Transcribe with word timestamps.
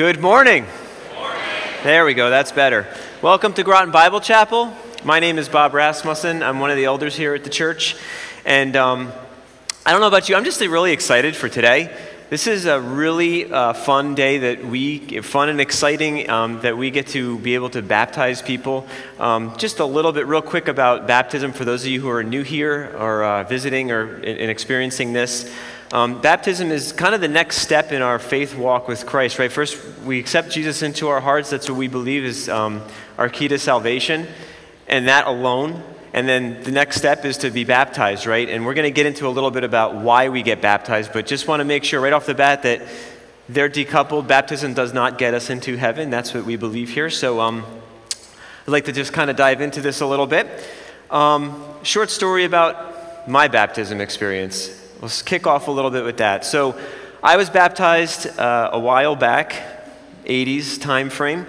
Good 0.00 0.18
morning. 0.18 0.64
There 1.82 2.06
we 2.06 2.14
go, 2.14 2.30
that's 2.30 2.52
better. 2.52 2.86
Welcome 3.20 3.52
to 3.52 3.62
Groton 3.62 3.90
Bible 3.90 4.20
Chapel. 4.20 4.72
My 5.04 5.20
name 5.20 5.36
is 5.36 5.46
Bob 5.46 5.74
Rasmussen. 5.74 6.42
I'm 6.42 6.58
one 6.58 6.70
of 6.70 6.78
the 6.78 6.86
elders 6.86 7.14
here 7.14 7.34
at 7.34 7.44
the 7.44 7.50
church. 7.50 7.96
And 8.46 8.76
um, 8.76 9.12
I 9.84 9.90
don't 9.90 10.00
know 10.00 10.08
about 10.08 10.30
you, 10.30 10.36
I'm 10.36 10.44
just 10.46 10.58
really 10.58 10.92
excited 10.92 11.36
for 11.36 11.50
today. 11.50 11.94
This 12.30 12.46
is 12.46 12.64
a 12.64 12.80
really 12.80 13.52
uh, 13.52 13.74
fun 13.74 14.14
day 14.14 14.38
that 14.38 14.64
we, 14.64 15.20
fun 15.20 15.50
and 15.50 15.60
exciting, 15.60 16.30
um, 16.30 16.62
that 16.62 16.78
we 16.78 16.90
get 16.90 17.08
to 17.08 17.38
be 17.40 17.54
able 17.54 17.68
to 17.68 17.82
baptize 17.82 18.40
people. 18.40 18.86
Um, 19.18 19.54
just 19.58 19.80
a 19.80 19.84
little 19.84 20.12
bit, 20.12 20.26
real 20.26 20.40
quick, 20.40 20.68
about 20.68 21.08
baptism 21.08 21.52
for 21.52 21.66
those 21.66 21.82
of 21.82 21.90
you 21.90 22.00
who 22.00 22.08
are 22.08 22.24
new 22.24 22.42
here 22.42 22.96
or 22.96 23.22
uh, 23.22 23.44
visiting 23.44 23.90
or 23.90 24.16
in, 24.20 24.38
in 24.38 24.48
experiencing 24.48 25.12
this. 25.12 25.52
Um, 25.92 26.20
baptism 26.20 26.70
is 26.70 26.92
kind 26.92 27.16
of 27.16 27.20
the 27.20 27.26
next 27.26 27.58
step 27.58 27.90
in 27.90 28.00
our 28.00 28.20
faith 28.20 28.56
walk 28.56 28.86
with 28.86 29.06
Christ, 29.06 29.40
right? 29.40 29.50
First, 29.50 29.76
we 30.04 30.20
accept 30.20 30.50
Jesus 30.50 30.82
into 30.82 31.08
our 31.08 31.20
hearts. 31.20 31.50
That's 31.50 31.68
what 31.68 31.76
we 31.76 31.88
believe 31.88 32.24
is 32.24 32.48
um, 32.48 32.80
our 33.18 33.28
key 33.28 33.48
to 33.48 33.58
salvation, 33.58 34.28
and 34.86 35.08
that 35.08 35.26
alone. 35.26 35.82
And 36.12 36.28
then 36.28 36.62
the 36.62 36.70
next 36.70 36.96
step 36.96 37.24
is 37.24 37.38
to 37.38 37.50
be 37.50 37.64
baptized, 37.64 38.24
right? 38.26 38.48
And 38.48 38.64
we're 38.64 38.74
going 38.74 38.86
to 38.86 38.92
get 38.92 39.06
into 39.06 39.26
a 39.26 39.30
little 39.30 39.50
bit 39.50 39.64
about 39.64 39.96
why 39.96 40.28
we 40.28 40.44
get 40.44 40.62
baptized, 40.62 41.12
but 41.12 41.26
just 41.26 41.48
want 41.48 41.58
to 41.58 41.64
make 41.64 41.82
sure 41.82 42.00
right 42.00 42.12
off 42.12 42.24
the 42.24 42.34
bat 42.34 42.62
that 42.62 42.82
they're 43.48 43.68
decoupled. 43.68 44.28
Baptism 44.28 44.74
does 44.74 44.92
not 44.94 45.18
get 45.18 45.34
us 45.34 45.50
into 45.50 45.76
heaven. 45.76 46.08
That's 46.08 46.32
what 46.32 46.44
we 46.44 46.54
believe 46.54 46.90
here. 46.90 47.10
So 47.10 47.40
um, 47.40 47.64
I'd 48.64 48.70
like 48.70 48.84
to 48.84 48.92
just 48.92 49.12
kind 49.12 49.28
of 49.28 49.34
dive 49.34 49.60
into 49.60 49.80
this 49.80 50.00
a 50.00 50.06
little 50.06 50.28
bit. 50.28 50.46
Um, 51.10 51.64
short 51.82 52.10
story 52.10 52.44
about 52.44 53.28
my 53.28 53.48
baptism 53.48 54.00
experience. 54.00 54.79
Let's 55.00 55.22
kick 55.22 55.46
off 55.46 55.68
a 55.68 55.70
little 55.70 55.90
bit 55.90 56.04
with 56.04 56.18
that. 56.18 56.44
So, 56.44 56.78
I 57.22 57.36
was 57.36 57.50
baptized 57.50 58.26
uh, 58.38 58.70
a 58.72 58.78
while 58.78 59.14
back, 59.14 59.54
80s 60.24 60.80
time 60.80 61.10
frame, 61.10 61.46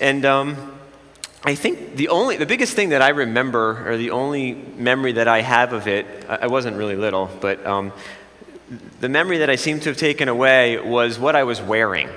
and 0.00 0.24
um, 0.26 0.78
I 1.44 1.54
think 1.54 1.96
the 1.96 2.08
only, 2.08 2.36
the 2.36 2.46
biggest 2.46 2.74
thing 2.74 2.90
that 2.90 3.00
I 3.00 3.10
remember, 3.10 3.90
or 3.90 3.96
the 3.96 4.10
only 4.10 4.52
memory 4.52 5.12
that 5.12 5.28
I 5.28 5.40
have 5.40 5.72
of 5.72 5.86
it, 5.86 6.06
I 6.28 6.46
wasn't 6.46 6.76
really 6.76 6.96
little, 6.96 7.30
but 7.40 7.64
um, 7.66 7.92
the 9.00 9.08
memory 9.08 9.38
that 9.38 9.48
I 9.48 9.56
seem 9.56 9.80
to 9.80 9.88
have 9.88 9.96
taken 9.96 10.28
away 10.28 10.78
was 10.78 11.18
what 11.18 11.36
I 11.36 11.44
was 11.44 11.60
wearing. 11.62 12.10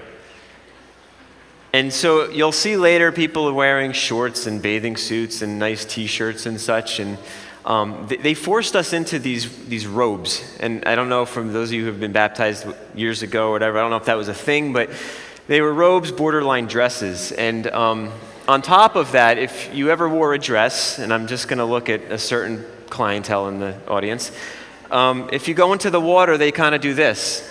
And 1.72 1.94
so 1.94 2.30
you'll 2.30 2.52
see 2.52 2.76
later 2.76 3.14
people 3.14 3.54
wearing 3.54 3.94
shorts 3.94 4.48
and 4.48 4.62
bathing 4.62 4.98
suits 4.98 5.42
and 5.42 5.60
nice 5.60 5.86
t-shirts 5.86 6.46
and 6.46 6.60
such, 6.60 7.00
and 7.00 7.18
um, 7.66 8.08
they, 8.08 8.18
they, 8.18 8.34
forced 8.34 8.76
us 8.76 8.92
into 8.92 9.20
these, 9.20 9.66
these 9.68 9.86
robes. 9.86 10.44
And 10.60 10.84
I 10.86 10.96
don't 10.96 11.10
know 11.10 11.26
from 11.26 11.54
those 11.54 11.70
of 11.70 11.74
you 11.74 11.82
who 11.82 11.88
have 11.88 12.00
been 12.00 12.12
baptized 12.12 12.66
years 12.96 13.22
ago 13.22 13.50
or 13.50 13.52
whatever, 13.52 13.78
I 13.78 13.82
don't 13.82 13.92
know 13.92 13.98
if 13.98 14.06
that 14.06 14.18
was 14.18 14.30
a 14.30 14.34
thing, 14.34 14.74
but 14.74 14.90
they 15.48 15.62
were 15.62 15.74
robes, 15.74 16.12
borderline 16.12 16.66
dresses. 16.66 17.32
And 17.32 17.68
um, 17.68 18.12
on 18.48 18.62
top 18.62 18.96
of 18.96 19.12
that, 19.12 19.38
if 19.38 19.74
you 19.76 19.92
ever 19.92 20.10
wore 20.10 20.34
a 20.34 20.40
dress, 20.40 20.98
and 20.98 21.14
I'm 21.14 21.28
just 21.28 21.48
going 21.48 21.60
to 21.60 21.66
look 21.66 21.90
at 21.90 22.02
a 22.12 22.18
certain 22.18 22.66
clientele 22.90 23.48
in 23.48 23.60
the 23.60 23.76
audience, 23.88 24.32
um, 24.90 25.30
if 25.32 25.48
you 25.48 25.54
go 25.54 25.72
into 25.72 25.90
the 25.90 26.02
water, 26.02 26.38
they 26.38 26.52
kind 26.52 26.74
of 26.74 26.82
do 26.82 26.94
this. 26.94 27.48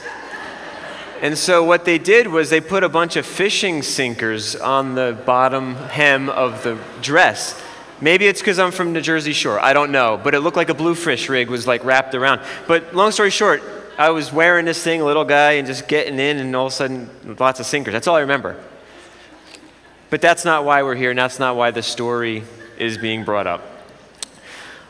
And 1.22 1.36
so 1.36 1.62
what 1.62 1.84
they 1.84 1.98
did 1.98 2.28
was 2.28 2.48
they 2.48 2.62
put 2.62 2.82
a 2.82 2.88
bunch 2.88 3.16
of 3.16 3.26
fishing 3.26 3.82
sinkers 3.82 4.56
on 4.56 4.94
the 4.94 5.18
bottom 5.26 5.74
hem 5.74 6.30
of 6.30 6.62
the 6.62 6.78
dress. 7.02 7.60
Maybe 8.00 8.26
it's 8.26 8.40
because 8.40 8.58
I'm 8.58 8.70
from 8.72 8.92
the 8.94 9.00
Jersey 9.00 9.32
Shore. 9.32 9.60
I 9.60 9.72
don't 9.72 9.92
know. 9.92 10.18
But 10.22 10.34
it 10.34 10.40
looked 10.40 10.56
like 10.56 10.70
a 10.70 10.74
bluefish 10.74 11.28
rig 11.28 11.50
was 11.50 11.66
like 11.66 11.84
wrapped 11.84 12.14
around. 12.14 12.40
But 12.66 12.94
long 12.94 13.12
story 13.12 13.30
short, 13.30 13.62
I 13.98 14.10
was 14.10 14.32
wearing 14.32 14.64
this 14.64 14.82
thing, 14.82 15.02
a 15.02 15.04
little 15.04 15.24
guy, 15.24 15.52
and 15.52 15.66
just 15.66 15.86
getting 15.86 16.18
in, 16.18 16.38
and 16.38 16.56
all 16.56 16.66
of 16.66 16.72
a 16.72 16.76
sudden, 16.76 17.10
lots 17.38 17.60
of 17.60 17.66
sinkers. 17.66 17.92
That's 17.92 18.06
all 18.06 18.16
I 18.16 18.20
remember. 18.20 18.56
But 20.08 20.22
that's 20.22 20.44
not 20.44 20.64
why 20.64 20.82
we're 20.82 20.94
here, 20.94 21.10
and 21.10 21.18
that's 21.18 21.38
not 21.38 21.56
why 21.56 21.70
the 21.70 21.82
story 21.82 22.42
is 22.78 22.96
being 22.96 23.24
brought 23.24 23.46
up. 23.46 23.62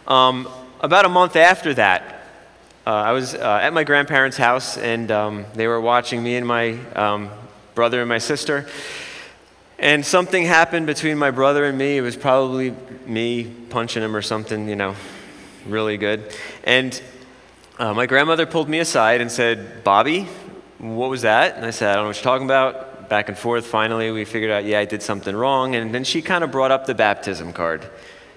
Um, 0.07 0.49
about 0.81 1.05
a 1.05 1.09
month 1.09 1.35
after 1.35 1.75
that, 1.75 2.25
uh, 2.87 2.91
I 2.91 3.13
was 3.13 3.35
uh, 3.35 3.59
at 3.63 3.73
my 3.73 3.85
grandparents' 3.85 4.37
house, 4.37 4.79
and 4.79 5.11
um, 5.11 5.45
they 5.55 5.67
were 5.67 5.81
watching 5.81 6.23
me 6.23 6.37
and 6.37 6.47
my 6.47 6.79
um, 6.95 7.31
brother 7.75 8.01
and 8.01 8.09
my 8.09 8.19
sister. 8.19 8.67
And 9.81 10.05
something 10.05 10.45
happened 10.45 10.87
between 10.87 11.17
my 11.17 11.31
brother 11.31 11.65
and 11.65 11.79
me. 11.79 11.97
It 11.97 12.03
was 12.03 12.15
probably 12.15 12.77
me 13.07 13.45
punching 13.45 14.03
him 14.03 14.15
or 14.15 14.21
something, 14.21 14.69
you 14.69 14.77
know, 14.77 14.95
really 15.67 15.97
good. 15.97 16.23
And 16.65 17.01
uh, 17.79 17.95
my 17.95 18.05
grandmother 18.05 18.45
pulled 18.45 18.69
me 18.69 18.79
aside 18.81 19.23
and 19.23 19.33
said, 19.33 19.83
Bobby, 19.83 20.29
what 20.77 21.09
was 21.09 21.23
that? 21.23 21.57
And 21.57 21.65
I 21.65 21.71
said, 21.71 21.89
I 21.89 21.95
don't 21.95 22.05
know 22.05 22.09
what 22.09 22.17
you're 22.17 22.25
talking 22.25 22.47
about. 22.47 23.09
Back 23.09 23.31
and 23.31 23.39
forth. 23.39 23.67
Finally, 23.67 24.11
we 24.11 24.27
figured 24.27 24.51
out, 24.51 24.67
yeah, 24.67 24.81
I 24.81 24.85
did 24.85 25.03
something 25.03 25.35
wrong. 25.35 25.75
And 25.75 25.95
then 25.95 26.05
she 26.05 26.21
kind 26.21 26.45
of 26.45 26.51
brought 26.51 26.71
up 26.71 26.85
the 26.85 26.95
baptism 26.95 27.55
card. 27.55 27.89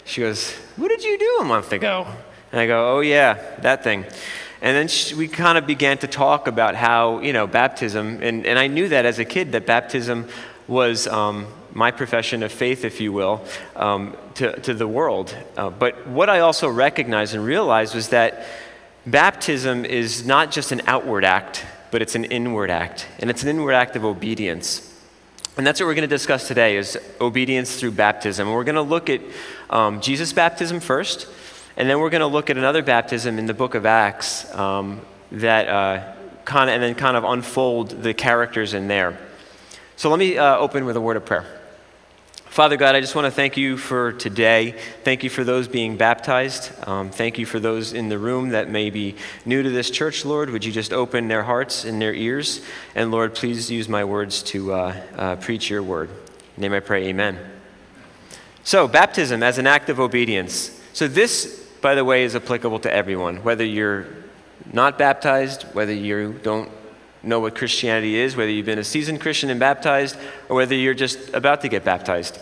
She 0.06 0.22
goes, 0.22 0.54
What 0.78 0.88
did 0.88 1.04
you 1.04 1.18
do 1.20 1.40
a 1.42 1.44
month 1.44 1.74
ago? 1.74 2.08
And 2.54 2.62
I 2.62 2.68
go, 2.68 2.96
Oh, 2.96 3.00
yeah, 3.02 3.34
that 3.60 3.84
thing. 3.84 4.06
And 4.62 4.78
then 4.78 4.88
she, 4.88 5.14
we 5.14 5.28
kind 5.28 5.58
of 5.58 5.68
began 5.68 5.98
to 5.98 6.08
talk 6.08 6.48
about 6.48 6.76
how, 6.76 7.20
you 7.20 7.34
know, 7.34 7.48
baptism, 7.48 8.20
and, 8.24 8.46
and 8.46 8.58
I 8.58 8.68
knew 8.68 8.88
that 8.88 9.06
as 9.06 9.20
a 9.20 9.26
kid, 9.26 9.52
that 9.52 9.66
baptism 9.66 10.30
was 10.74 11.08
um, 11.08 11.48
my 11.72 11.92
profession 11.92 12.44
of 12.44 12.52
faith, 12.52 12.84
if 12.84 13.00
you 13.00 13.14
will, 13.14 13.46
um, 13.76 14.18
to, 14.36 14.60
to 14.62 14.74
the 14.74 14.88
world. 14.88 15.36
Uh, 15.56 15.70
but 15.70 16.08
what 16.08 16.30
I 16.30 16.40
also 16.40 16.68
recognized 16.68 17.36
and 17.36 17.46
realized 17.46 17.96
was 17.96 18.10
that 18.10 18.46
baptism 19.06 19.86
is 19.86 20.26
not 20.26 20.52
just 20.52 20.72
an 20.72 20.82
outward 20.88 21.24
act, 21.24 21.66
but 21.92 22.02
it's 22.02 22.16
an 22.16 22.26
inward 22.26 22.70
act. 22.70 23.08
And 23.20 23.30
it's 23.30 23.44
an 23.44 23.50
inward 23.50 23.74
act 23.74 23.96
of 23.96 24.04
obedience. 24.04 24.90
And 25.56 25.68
that's 25.68 25.80
what 25.80 25.86
we're 25.86 25.94
going 25.94 26.10
to 26.10 26.16
discuss 26.16 26.48
today 26.48 26.78
is 26.78 26.98
obedience 27.22 27.80
through 27.80 27.92
baptism. 27.92 28.52
we're 28.52 28.64
going 28.64 28.76
to 28.76 28.82
look 28.82 29.10
at 29.10 29.22
um, 29.70 30.02
Jesus' 30.02 30.34
baptism 30.34 30.80
first, 30.80 31.28
and 31.78 31.88
then 31.88 32.00
we're 32.00 32.10
going 32.10 32.22
to 32.22 32.28
look 32.28 32.50
at 32.50 32.58
another 32.58 32.82
baptism 32.82 33.38
in 33.38 33.46
the 33.46 33.54
book 33.54 33.76
of 33.76 33.86
Acts 33.86 34.52
um, 34.56 35.02
that 35.32 35.68
uh, 35.70 36.14
kind 36.46 36.70
of, 36.70 36.74
and 36.74 36.84
then 36.84 36.96
kind 36.96 37.16
of 37.16 37.24
unfold 37.24 38.02
the 38.02 38.14
characters 38.14 38.74
in 38.74 38.88
there. 38.88 39.18
So 39.96 40.10
let 40.10 40.20
me 40.20 40.38
uh, 40.38 40.58
open 40.58 40.86
with 40.86 40.98
a 40.98 41.02
word 41.02 41.18
of 41.18 41.26
prayer. 41.26 41.46
Father 42.54 42.78
God, 42.78 42.96
I 42.96 43.02
just 43.02 43.16
want 43.16 43.26
to 43.26 43.32
thank 43.32 43.58
you 43.58 43.78
for 43.78 44.14
today. 44.14 44.76
Thank 45.04 45.24
you 45.24 45.30
for 45.32 45.44
those 45.44 45.68
being 45.68 45.98
baptized. 45.98 46.72
Um, 46.88 47.10
thank 47.10 47.40
you 47.40 47.48
for 47.48 47.60
those 47.60 47.94
in 47.94 48.10
the 48.10 48.20
room 48.20 48.50
that 48.50 48.70
may 48.70 48.92
be 48.92 49.16
new 49.44 49.64
to 49.64 49.70
this 49.72 49.90
church, 49.90 50.24
Lord. 50.24 50.52
Would 50.52 50.64
you 50.64 50.72
just 50.72 50.94
open 50.94 51.28
their 51.28 51.42
hearts 51.42 51.84
and 51.84 52.00
their 52.00 52.14
ears? 52.14 52.62
And 52.94 53.10
Lord, 53.10 53.34
please 53.34 53.72
use 53.72 53.90
my 53.90 54.04
words 54.04 54.44
to 54.44 54.72
uh, 54.72 55.02
uh, 55.16 55.36
preach 55.38 55.70
your 55.70 55.82
word. 55.82 56.12
Name 56.56 56.74
I 56.74 56.80
pray, 56.80 57.08
amen. 57.08 57.40
So, 58.64 58.88
baptism 58.88 59.42
as 59.42 59.58
an 59.58 59.66
act 59.66 59.90
of 59.90 60.00
obedience. 60.00 60.80
So, 60.94 61.08
this, 61.08 61.60
by 61.82 61.96
the 61.96 62.06
way, 62.06 62.24
is 62.24 62.36
applicable 62.36 62.80
to 62.82 62.94
everyone, 62.94 63.38
whether 63.38 63.66
you're 63.66 64.06
not 64.72 65.00
baptized, 65.00 65.64
whether 65.74 65.94
you 65.94 66.40
don't 66.44 66.70
know 67.24 67.40
what 67.40 67.56
Christianity 67.56 68.16
is, 68.16 68.36
whether 68.36 68.52
you've 68.52 68.66
been 68.66 68.80
a 68.80 68.84
seasoned 68.84 69.22
Christian 69.22 69.50
and 69.50 69.60
baptized, 69.60 70.18
or 70.50 70.58
whether 70.58 70.76
you're 70.76 70.94
just 70.94 71.34
about 71.34 71.62
to 71.62 71.70
get 71.70 71.84
baptized. 71.84 72.38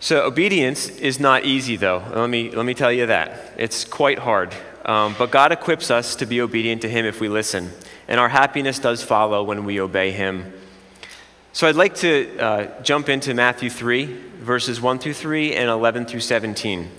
So, 0.00 0.26
obedience 0.26 0.88
is 0.88 1.20
not 1.20 1.44
easy, 1.44 1.76
though. 1.76 2.02
Let 2.12 2.28
me, 2.28 2.50
let 2.50 2.66
me 2.66 2.74
tell 2.74 2.92
you 2.92 3.06
that. 3.06 3.52
It's 3.56 3.84
quite 3.84 4.18
hard. 4.18 4.52
Um, 4.84 5.14
but 5.16 5.30
God 5.30 5.52
equips 5.52 5.92
us 5.92 6.16
to 6.16 6.26
be 6.26 6.40
obedient 6.40 6.82
to 6.82 6.88
Him 6.88 7.06
if 7.06 7.20
we 7.20 7.28
listen. 7.28 7.70
And 8.08 8.18
our 8.18 8.28
happiness 8.28 8.80
does 8.80 9.04
follow 9.04 9.44
when 9.44 9.64
we 9.64 9.80
obey 9.80 10.10
Him. 10.10 10.52
So, 11.52 11.68
I'd 11.68 11.76
like 11.76 11.94
to 11.96 12.36
uh, 12.38 12.82
jump 12.82 13.08
into 13.08 13.32
Matthew 13.32 13.70
3, 13.70 14.06
verses 14.40 14.80
1 14.80 14.98
through 14.98 15.14
3 15.14 15.54
and 15.54 15.70
11 15.70 16.06
through 16.06 16.20
17. 16.20 16.90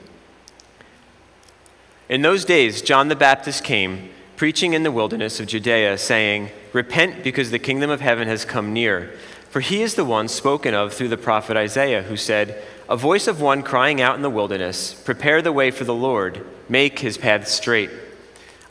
In 2.07 2.21
those 2.21 2.45
days, 2.45 2.81
John 2.81 3.09
the 3.09 3.17
Baptist 3.17 3.65
came 3.65 4.11
preaching 4.35 4.73
in 4.73 4.83
the 4.83 4.91
wilderness 4.91 5.39
of 5.39 5.47
Judea, 5.47 5.97
saying, 5.97 6.49
Repent 6.71 7.23
because 7.23 7.51
the 7.51 7.59
kingdom 7.59 7.89
of 7.89 8.01
heaven 8.01 8.27
has 8.27 8.45
come 8.45 8.73
near. 8.73 9.13
For 9.49 9.59
he 9.59 9.81
is 9.83 9.95
the 9.95 10.05
one 10.05 10.27
spoken 10.27 10.73
of 10.73 10.93
through 10.93 11.09
the 11.09 11.17
prophet 11.17 11.55
Isaiah, 11.55 12.03
who 12.03 12.17
said, 12.17 12.63
A 12.89 12.97
voice 12.97 13.27
of 13.27 13.39
one 13.39 13.61
crying 13.61 14.01
out 14.01 14.15
in 14.15 14.23
the 14.23 14.29
wilderness, 14.29 14.93
Prepare 14.93 15.41
the 15.41 15.51
way 15.51 15.69
for 15.69 15.83
the 15.83 15.93
Lord, 15.93 16.45
make 16.67 16.99
his 16.99 17.17
path 17.17 17.47
straight. 17.47 17.91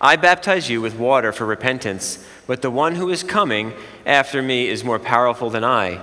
I 0.00 0.16
baptize 0.16 0.68
you 0.68 0.80
with 0.80 0.98
water 0.98 1.32
for 1.32 1.46
repentance, 1.46 2.26
but 2.48 2.60
the 2.60 2.70
one 2.70 2.96
who 2.96 3.08
is 3.08 3.22
coming 3.22 3.72
after 4.04 4.42
me 4.42 4.66
is 4.66 4.82
more 4.82 4.98
powerful 4.98 5.48
than 5.48 5.62
I. 5.62 6.02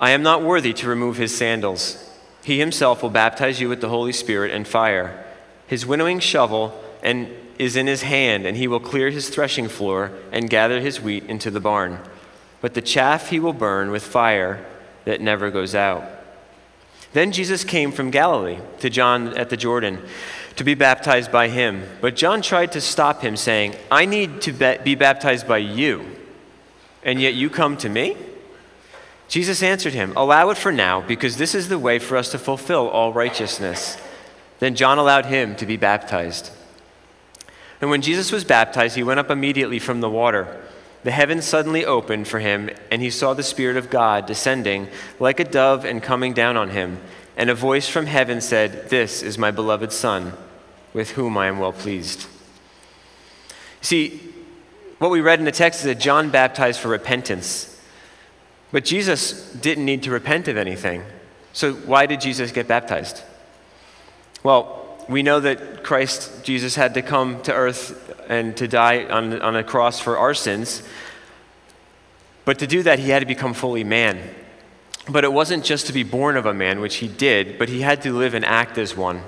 I 0.00 0.10
am 0.10 0.24
not 0.24 0.42
worthy 0.42 0.72
to 0.72 0.88
remove 0.88 1.16
his 1.16 1.36
sandals. 1.36 2.10
He 2.42 2.58
himself 2.58 3.02
will 3.02 3.10
baptize 3.10 3.60
you 3.60 3.68
with 3.68 3.80
the 3.80 3.88
Holy 3.88 4.12
Spirit 4.12 4.50
and 4.50 4.66
fire. 4.66 5.24
His 5.68 5.86
winnowing 5.86 6.18
shovel 6.18 6.82
and 7.02 7.28
is 7.58 7.76
in 7.76 7.86
his 7.86 8.02
hand, 8.02 8.46
and 8.46 8.56
he 8.56 8.68
will 8.68 8.80
clear 8.80 9.10
his 9.10 9.28
threshing 9.28 9.68
floor 9.68 10.12
and 10.32 10.50
gather 10.50 10.80
his 10.80 11.00
wheat 11.00 11.24
into 11.24 11.50
the 11.50 11.60
barn. 11.60 11.98
But 12.60 12.74
the 12.74 12.82
chaff 12.82 13.30
he 13.30 13.38
will 13.38 13.52
burn 13.52 13.90
with 13.90 14.02
fire 14.02 14.64
that 15.04 15.20
never 15.20 15.50
goes 15.50 15.74
out. 15.74 16.04
Then 17.12 17.30
Jesus 17.30 17.62
came 17.62 17.92
from 17.92 18.10
Galilee 18.10 18.58
to 18.80 18.90
John 18.90 19.36
at 19.36 19.50
the 19.50 19.56
Jordan 19.56 20.02
to 20.56 20.64
be 20.64 20.74
baptized 20.74 21.30
by 21.30 21.48
him. 21.48 21.84
But 22.00 22.16
John 22.16 22.42
tried 22.42 22.72
to 22.72 22.80
stop 22.80 23.22
him, 23.22 23.36
saying, 23.36 23.76
I 23.90 24.04
need 24.04 24.40
to 24.42 24.52
be 24.82 24.94
baptized 24.94 25.46
by 25.46 25.58
you, 25.58 26.04
and 27.02 27.20
yet 27.20 27.34
you 27.34 27.50
come 27.50 27.76
to 27.78 27.88
me? 27.88 28.16
Jesus 29.28 29.62
answered 29.62 29.94
him, 29.94 30.12
Allow 30.16 30.50
it 30.50 30.58
for 30.58 30.72
now, 30.72 31.00
because 31.00 31.36
this 31.36 31.54
is 31.54 31.68
the 31.68 31.78
way 31.78 31.98
for 31.98 32.16
us 32.16 32.30
to 32.30 32.38
fulfill 32.38 32.88
all 32.88 33.12
righteousness. 33.12 33.96
Then 34.58 34.74
John 34.74 34.98
allowed 34.98 35.26
him 35.26 35.56
to 35.56 35.66
be 35.66 35.76
baptized. 35.76 36.50
And 37.80 37.90
when 37.90 38.02
Jesus 38.02 38.32
was 38.32 38.44
baptized, 38.44 38.96
he 38.96 39.02
went 39.02 39.20
up 39.20 39.30
immediately 39.30 39.78
from 39.78 40.00
the 40.00 40.10
water. 40.10 40.60
The 41.02 41.10
heavens 41.10 41.44
suddenly 41.44 41.84
opened 41.84 42.28
for 42.28 42.40
him, 42.40 42.70
and 42.90 43.02
he 43.02 43.10
saw 43.10 43.34
the 43.34 43.42
Spirit 43.42 43.76
of 43.76 43.90
God 43.90 44.26
descending 44.26 44.88
like 45.20 45.38
a 45.38 45.44
dove 45.44 45.84
and 45.84 46.02
coming 46.02 46.32
down 46.32 46.56
on 46.56 46.70
him. 46.70 47.00
And 47.36 47.50
a 47.50 47.54
voice 47.54 47.88
from 47.88 48.06
heaven 48.06 48.40
said, 48.40 48.88
This 48.88 49.22
is 49.22 49.36
my 49.36 49.50
beloved 49.50 49.92
Son, 49.92 50.32
with 50.94 51.10
whom 51.10 51.36
I 51.36 51.48
am 51.48 51.58
well 51.58 51.72
pleased. 51.72 52.26
See, 53.82 54.20
what 54.98 55.10
we 55.10 55.20
read 55.20 55.40
in 55.40 55.44
the 55.44 55.52
text 55.52 55.80
is 55.80 55.86
that 55.86 56.00
John 56.00 56.30
baptized 56.30 56.80
for 56.80 56.88
repentance. 56.88 57.78
But 58.72 58.84
Jesus 58.84 59.52
didn't 59.52 59.84
need 59.84 60.04
to 60.04 60.10
repent 60.10 60.48
of 60.48 60.56
anything. 60.56 61.04
So, 61.52 61.74
why 61.74 62.06
did 62.06 62.20
Jesus 62.20 62.50
get 62.50 62.66
baptized? 62.66 63.22
Well, 64.42 64.83
we 65.08 65.22
know 65.22 65.40
that 65.40 65.82
Christ, 65.82 66.44
Jesus, 66.44 66.76
had 66.76 66.94
to 66.94 67.02
come 67.02 67.42
to 67.42 67.52
earth 67.52 68.14
and 68.28 68.56
to 68.56 68.66
die 68.66 69.04
on, 69.04 69.40
on 69.40 69.56
a 69.56 69.62
cross 69.62 70.00
for 70.00 70.16
our 70.16 70.34
sins. 70.34 70.82
But 72.44 72.58
to 72.58 72.66
do 72.66 72.82
that, 72.82 72.98
he 72.98 73.10
had 73.10 73.20
to 73.20 73.26
become 73.26 73.54
fully 73.54 73.84
man. 73.84 74.34
But 75.08 75.24
it 75.24 75.32
wasn't 75.32 75.64
just 75.64 75.86
to 75.86 75.92
be 75.92 76.02
born 76.02 76.36
of 76.36 76.46
a 76.46 76.54
man, 76.54 76.80
which 76.80 76.96
he 76.96 77.08
did, 77.08 77.58
but 77.58 77.68
he 77.68 77.82
had 77.82 78.02
to 78.02 78.12
live 78.12 78.34
and 78.34 78.44
act 78.44 78.78
as 78.78 78.96
one. 78.96 79.22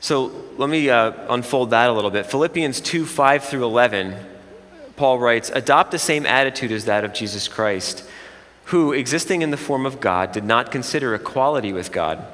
So 0.00 0.32
let 0.56 0.68
me 0.68 0.90
uh, 0.90 1.12
unfold 1.28 1.70
that 1.70 1.88
a 1.88 1.92
little 1.92 2.10
bit. 2.10 2.26
Philippians 2.26 2.80
2 2.80 3.06
5 3.06 3.44
through 3.44 3.64
11 3.64 4.30
Paul 4.96 5.18
writes, 5.18 5.50
adopt 5.50 5.90
the 5.90 5.98
same 5.98 6.26
attitude 6.26 6.70
as 6.70 6.84
that 6.84 7.04
of 7.04 7.12
Jesus 7.12 7.48
Christ, 7.48 8.04
who, 8.66 8.92
existing 8.92 9.42
in 9.42 9.50
the 9.50 9.56
form 9.56 9.86
of 9.86 10.00
God, 10.00 10.32
did 10.32 10.44
not 10.44 10.70
consider 10.70 11.14
equality 11.14 11.72
with 11.72 11.90
God 11.90 12.24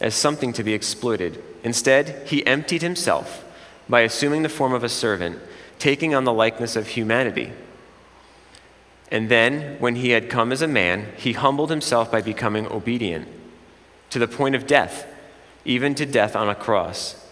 as 0.00 0.14
something 0.14 0.52
to 0.52 0.64
be 0.64 0.74
exploited. 0.74 1.42
Instead, 1.62 2.26
he 2.26 2.46
emptied 2.46 2.82
himself 2.82 3.44
by 3.88 4.00
assuming 4.00 4.42
the 4.42 4.48
form 4.48 4.72
of 4.72 4.84
a 4.84 4.88
servant, 4.88 5.38
taking 5.78 6.14
on 6.14 6.24
the 6.24 6.32
likeness 6.32 6.76
of 6.76 6.88
humanity. 6.88 7.52
And 9.10 9.28
then, 9.28 9.78
when 9.78 9.96
he 9.96 10.10
had 10.10 10.28
come 10.28 10.52
as 10.52 10.62
a 10.62 10.68
man, 10.68 11.12
he 11.16 11.32
humbled 11.32 11.70
himself 11.70 12.10
by 12.10 12.22
becoming 12.22 12.66
obedient 12.66 13.28
to 14.10 14.18
the 14.18 14.28
point 14.28 14.54
of 14.54 14.66
death, 14.66 15.06
even 15.64 15.94
to 15.94 16.06
death 16.06 16.34
on 16.34 16.48
a 16.48 16.54
cross. 16.54 17.22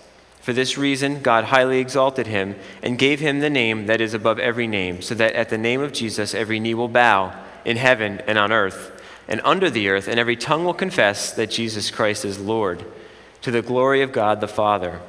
For 0.40 0.52
this 0.52 0.76
reason, 0.76 1.22
God 1.22 1.44
highly 1.44 1.78
exalted 1.78 2.26
him 2.26 2.56
and 2.82 2.98
gave 2.98 3.18
him 3.18 3.40
the 3.40 3.50
name 3.50 3.86
that 3.86 4.00
is 4.00 4.14
above 4.14 4.38
every 4.38 4.66
name, 4.66 5.00
so 5.02 5.14
that 5.14 5.32
at 5.34 5.48
the 5.48 5.58
name 5.58 5.80
of 5.80 5.92
Jesus 5.92 6.34
every 6.34 6.60
knee 6.60 6.74
will 6.74 6.88
bow 6.88 7.34
in 7.64 7.76
heaven 7.76 8.20
and 8.26 8.38
on 8.38 8.52
earth 8.52 8.92
and 9.28 9.40
under 9.44 9.70
the 9.70 9.88
earth, 9.88 10.08
and 10.08 10.18
every 10.18 10.36
tongue 10.36 10.64
will 10.64 10.74
confess 10.74 11.32
that 11.32 11.50
Jesus 11.50 11.90
Christ 11.90 12.24
is 12.24 12.38
Lord, 12.38 12.84
to 13.42 13.50
the 13.50 13.62
glory 13.62 14.02
of 14.02 14.12
God 14.12 14.40
the 14.40 14.48
Father. 14.48 15.00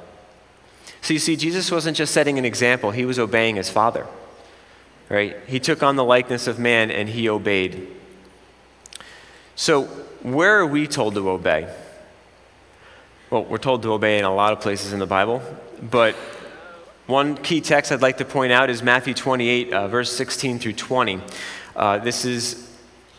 So 1.01 1.13
you 1.13 1.19
see, 1.19 1.35
Jesus 1.35 1.71
wasn't 1.71 1.97
just 1.97 2.13
setting 2.13 2.39
an 2.39 2.45
example, 2.45 2.91
he 2.91 3.05
was 3.05 3.19
obeying 3.19 3.57
his 3.57 3.69
Father. 3.69 4.07
Right? 5.09 5.37
He 5.45 5.59
took 5.59 5.83
on 5.83 5.97
the 5.97 6.03
likeness 6.03 6.47
of 6.47 6.57
man 6.57 6.89
and 6.89 7.07
he 7.07 7.29
obeyed. 7.29 7.87
So, 9.55 9.83
where 10.23 10.59
are 10.59 10.65
we 10.65 10.87
told 10.87 11.13
to 11.13 11.29
obey? 11.29 11.71
Well, 13.29 13.43
we're 13.43 13.59
told 13.59 13.83
to 13.83 13.93
obey 13.93 14.17
in 14.17 14.25
a 14.25 14.33
lot 14.33 14.51
of 14.51 14.61
places 14.61 14.93
in 14.93 14.99
the 14.99 15.05
Bible, 15.05 15.43
but 15.81 16.15
one 17.07 17.35
key 17.35 17.61
text 17.61 17.91
I'd 17.91 18.01
like 18.01 18.17
to 18.17 18.25
point 18.25 18.51
out 18.51 18.71
is 18.71 18.81
Matthew 18.81 19.13
28, 19.13 19.71
uh, 19.71 19.87
verse 19.87 20.11
16 20.11 20.57
through 20.57 20.73
20. 20.73 21.21
Uh, 21.75 21.99
this 21.99 22.25
is 22.25 22.64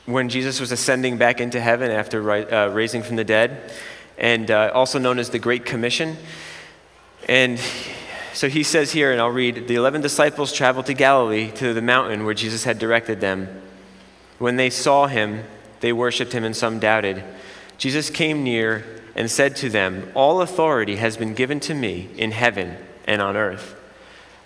when 0.06 0.28
Jesus 0.28 0.60
was 0.60 0.72
ascending 0.72 1.18
back 1.18 1.40
into 1.40 1.60
heaven 1.60 1.90
after 1.90 2.22
ri- 2.22 2.46
uh, 2.46 2.68
raising 2.68 3.02
from 3.02 3.16
the 3.16 3.24
dead, 3.24 3.72
and 4.16 4.50
uh, 4.50 4.70
also 4.72 4.98
known 4.98 5.18
as 5.18 5.30
the 5.30 5.38
Great 5.38 5.66
Commission. 5.66 6.16
And 7.28 7.60
so 8.32 8.48
he 8.48 8.62
says 8.62 8.92
here, 8.92 9.12
and 9.12 9.20
I'll 9.20 9.30
read 9.30 9.66
The 9.66 9.74
11 9.74 10.00
disciples 10.00 10.52
traveled 10.52 10.86
to 10.86 10.94
Galilee 10.94 11.50
to 11.52 11.74
the 11.74 11.82
mountain 11.82 12.24
where 12.24 12.34
Jesus 12.34 12.64
had 12.64 12.78
directed 12.78 13.20
them. 13.20 13.62
When 14.38 14.56
they 14.56 14.70
saw 14.70 15.06
him, 15.06 15.44
they 15.80 15.92
worshiped 15.92 16.32
him, 16.32 16.44
and 16.44 16.56
some 16.56 16.78
doubted. 16.78 17.24
Jesus 17.78 18.10
came 18.10 18.44
near 18.44 18.84
and 19.14 19.30
said 19.30 19.56
to 19.56 19.68
them, 19.68 20.10
All 20.14 20.40
authority 20.40 20.96
has 20.96 21.16
been 21.16 21.34
given 21.34 21.60
to 21.60 21.74
me 21.74 22.10
in 22.16 22.30
heaven 22.30 22.76
and 23.06 23.20
on 23.20 23.36
earth. 23.36 23.74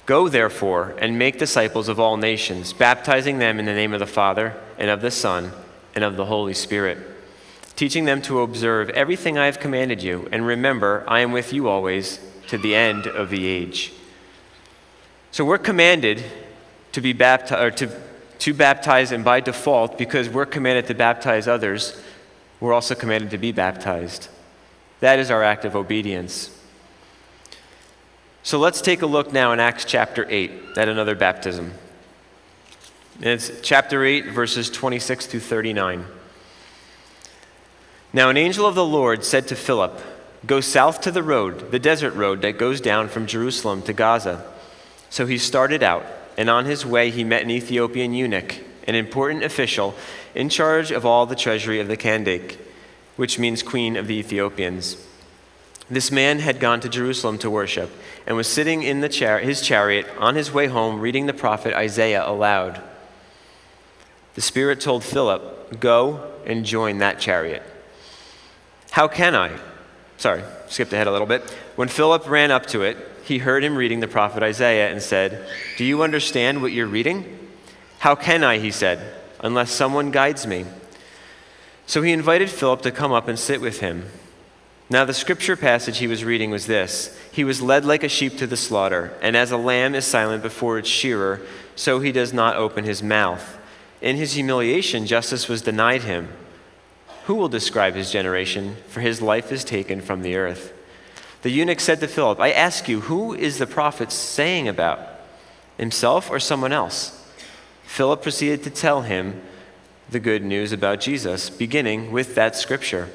Go, 0.06 0.28
therefore, 0.28 0.94
and 0.98 1.18
make 1.18 1.38
disciples 1.38 1.88
of 1.88 2.00
all 2.00 2.16
nations, 2.16 2.72
baptizing 2.72 3.38
them 3.38 3.58
in 3.58 3.64
the 3.64 3.74
name 3.74 3.92
of 3.92 4.00
the 4.00 4.06
Father, 4.06 4.54
and 4.78 4.90
of 4.90 5.02
the 5.02 5.10
Son, 5.10 5.52
and 5.94 6.02
of 6.02 6.16
the 6.16 6.26
Holy 6.26 6.54
Spirit, 6.54 6.98
teaching 7.76 8.04
them 8.04 8.20
to 8.22 8.40
observe 8.40 8.90
everything 8.90 9.38
I 9.38 9.46
have 9.46 9.60
commanded 9.60 10.02
you, 10.02 10.28
and 10.32 10.46
remember, 10.46 11.04
I 11.06 11.20
am 11.20 11.32
with 11.32 11.52
you 11.52 11.68
always 11.68 12.18
to 12.48 12.58
the 12.58 12.74
end 12.74 13.06
of 13.06 13.30
the 13.30 13.46
age. 13.46 13.92
So 15.30 15.44
we're 15.44 15.58
commanded 15.58 16.24
to 16.92 17.00
be 17.00 17.12
baptized, 17.12 17.62
or 17.62 17.70
to, 17.70 18.00
to 18.40 18.54
baptize, 18.54 19.12
and 19.12 19.24
by 19.24 19.40
default, 19.40 19.96
because 19.96 20.28
we're 20.28 20.46
commanded 20.46 20.86
to 20.88 20.94
baptize 20.94 21.46
others, 21.46 22.00
we're 22.58 22.72
also 22.72 22.94
commanded 22.94 23.30
to 23.30 23.38
be 23.38 23.52
baptized. 23.52 24.28
That 24.98 25.18
is 25.18 25.30
our 25.30 25.42
act 25.42 25.64
of 25.64 25.76
obedience. 25.76 26.50
So 28.42 28.58
let's 28.58 28.80
take 28.80 29.02
a 29.02 29.06
look 29.06 29.32
now 29.32 29.52
in 29.52 29.60
Acts 29.60 29.84
chapter 29.84 30.26
8 30.28 30.50
at 30.76 30.88
another 30.88 31.14
baptism. 31.14 31.72
it's 33.20 33.50
chapter 33.62 34.04
8, 34.04 34.26
verses 34.26 34.70
26 34.70 35.26
through 35.26 35.40
39. 35.40 36.06
Now, 38.12 38.28
an 38.28 38.36
angel 38.36 38.66
of 38.66 38.74
the 38.74 38.84
Lord 38.84 39.24
said 39.24 39.46
to 39.48 39.56
Philip, 39.56 40.00
Go 40.46 40.60
south 40.60 41.00
to 41.02 41.10
the 41.10 41.22
road, 41.22 41.70
the 41.70 41.78
desert 41.78 42.14
road 42.14 42.42
that 42.42 42.58
goes 42.58 42.80
down 42.80 43.08
from 43.08 43.26
Jerusalem 43.26 43.82
to 43.82 43.92
Gaza. 43.92 44.44
So 45.10 45.26
he 45.26 45.38
started 45.38 45.82
out, 45.82 46.04
and 46.36 46.48
on 46.48 46.64
his 46.64 46.86
way 46.86 47.10
he 47.10 47.24
met 47.24 47.42
an 47.42 47.50
Ethiopian 47.50 48.14
eunuch, 48.14 48.56
an 48.88 48.94
important 48.94 49.44
official 49.44 49.94
in 50.34 50.48
charge 50.48 50.90
of 50.90 51.04
all 51.04 51.26
the 51.26 51.36
treasury 51.36 51.78
of 51.78 51.88
the 51.88 51.96
Kandake 51.96 52.56
which 53.20 53.38
means 53.38 53.62
Queen 53.62 53.98
of 53.98 54.06
the 54.06 54.14
Ethiopians. 54.14 54.96
This 55.90 56.12
man 56.12 56.38
had 56.38 56.60
gone 56.60 56.80
to 56.80 56.88
Jerusalem 56.88 57.36
to 57.38 57.50
worship 57.50 57.90
and 58.24 58.36
was 58.36 58.46
sitting 58.46 58.84
in 58.84 59.06
char- 59.10 59.40
his 59.40 59.60
chariot 59.60 60.06
on 60.18 60.36
his 60.36 60.52
way 60.52 60.68
home 60.68 61.00
reading 61.00 61.26
the 61.26 61.32
prophet 61.32 61.74
Isaiah 61.74 62.24
aloud. 62.24 62.80
The 64.34 64.40
Spirit 64.40 64.80
told 64.80 65.02
Philip, 65.02 65.80
Go 65.80 66.32
and 66.46 66.64
join 66.64 66.98
that 66.98 67.18
chariot. 67.18 67.62
How 68.90 69.08
can 69.08 69.34
I? 69.34 69.58
Sorry, 70.16 70.44
skipped 70.68 70.92
ahead 70.92 71.08
a 71.08 71.12
little 71.12 71.26
bit. 71.26 71.42
When 71.74 71.88
Philip 71.88 72.28
ran 72.28 72.50
up 72.50 72.66
to 72.66 72.82
it, 72.82 72.96
he 73.24 73.38
heard 73.38 73.64
him 73.64 73.76
reading 73.76 74.00
the 74.00 74.08
prophet 74.08 74.42
Isaiah 74.42 74.90
and 74.90 75.02
said, 75.02 75.48
Do 75.76 75.84
you 75.84 76.02
understand 76.02 76.62
what 76.62 76.72
you're 76.72 76.86
reading? 76.86 77.38
How 77.98 78.14
can 78.14 78.44
I, 78.44 78.58
he 78.58 78.70
said, 78.70 79.14
unless 79.40 79.70
someone 79.70 80.10
guides 80.10 80.46
me? 80.46 80.66
So 81.86 82.02
he 82.02 82.12
invited 82.12 82.50
Philip 82.50 82.82
to 82.82 82.90
come 82.90 83.12
up 83.12 83.28
and 83.28 83.38
sit 83.38 83.60
with 83.60 83.80
him. 83.80 84.06
Now, 84.92 85.04
the 85.04 85.14
scripture 85.14 85.56
passage 85.56 85.98
he 85.98 86.08
was 86.08 86.24
reading 86.24 86.50
was 86.50 86.66
this 86.66 87.16
He 87.30 87.44
was 87.44 87.62
led 87.62 87.84
like 87.84 88.02
a 88.02 88.08
sheep 88.08 88.36
to 88.38 88.46
the 88.46 88.56
slaughter, 88.56 89.16
and 89.22 89.36
as 89.36 89.52
a 89.52 89.56
lamb 89.56 89.94
is 89.94 90.04
silent 90.04 90.42
before 90.42 90.78
its 90.78 90.88
shearer, 90.88 91.40
so 91.76 92.00
he 92.00 92.10
does 92.10 92.32
not 92.32 92.56
open 92.56 92.84
his 92.84 93.00
mouth. 93.00 93.58
In 94.02 94.16
his 94.16 94.32
humiliation, 94.32 95.06
justice 95.06 95.48
was 95.48 95.62
denied 95.62 96.02
him. 96.02 96.28
Who 97.26 97.36
will 97.36 97.48
describe 97.48 97.94
his 97.94 98.10
generation? 98.10 98.76
For 98.88 99.00
his 99.00 99.22
life 99.22 99.52
is 99.52 99.62
taken 99.62 100.00
from 100.00 100.22
the 100.22 100.34
earth. 100.34 100.72
The 101.42 101.50
eunuch 101.50 101.80
said 101.80 102.00
to 102.00 102.08
Philip, 102.08 102.40
I 102.40 102.50
ask 102.50 102.88
you, 102.88 103.02
who 103.02 103.32
is 103.32 103.58
the 103.58 103.66
prophet 103.66 104.10
saying 104.10 104.66
about? 104.66 104.98
Himself 105.78 106.30
or 106.30 106.40
someone 106.40 106.72
else? 106.72 107.24
Philip 107.84 108.22
proceeded 108.22 108.64
to 108.64 108.70
tell 108.70 109.02
him 109.02 109.40
the 110.10 110.20
good 110.20 110.42
news 110.42 110.72
about 110.72 111.00
Jesus, 111.00 111.48
beginning 111.48 112.10
with 112.10 112.34
that 112.34 112.56
scripture. 112.56 113.08